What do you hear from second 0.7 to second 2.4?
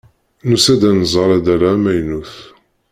ad nẓer addal-a amaynut.